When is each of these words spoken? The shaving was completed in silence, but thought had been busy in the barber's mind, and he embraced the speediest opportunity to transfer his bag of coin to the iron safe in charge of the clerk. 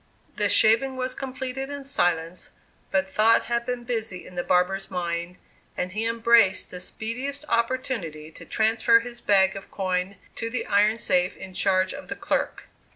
The 0.37 0.49
shaving 0.49 0.97
was 0.97 1.13
completed 1.13 1.69
in 1.69 1.83
silence, 1.83 2.49
but 2.89 3.07
thought 3.07 3.43
had 3.43 3.67
been 3.67 3.83
busy 3.83 4.25
in 4.25 4.33
the 4.33 4.41
barber's 4.43 4.89
mind, 4.89 5.37
and 5.77 5.91
he 5.91 6.07
embraced 6.07 6.71
the 6.71 6.81
speediest 6.81 7.45
opportunity 7.47 8.31
to 8.31 8.43
transfer 8.45 9.01
his 9.01 9.21
bag 9.21 9.55
of 9.55 9.69
coin 9.69 10.15
to 10.37 10.49
the 10.49 10.65
iron 10.65 10.97
safe 10.97 11.37
in 11.37 11.53
charge 11.53 11.93
of 11.93 12.07
the 12.07 12.15
clerk. 12.15 12.63